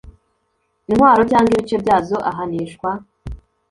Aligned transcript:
intwaro 0.89 1.21
cyangwa 1.31 1.51
ibice 1.53 1.75
byazo 1.83 2.17
ahanishwa 2.29 2.89